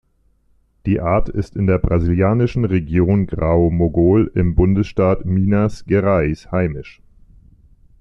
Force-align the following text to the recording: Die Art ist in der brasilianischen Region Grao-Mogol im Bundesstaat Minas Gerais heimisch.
Die 0.87 0.99
Art 0.99 1.29
ist 1.29 1.55
in 1.55 1.67
der 1.67 1.77
brasilianischen 1.77 2.65
Region 2.65 3.27
Grao-Mogol 3.27 4.31
im 4.33 4.55
Bundesstaat 4.55 5.25
Minas 5.25 5.85
Gerais 5.85 6.51
heimisch. 6.51 7.03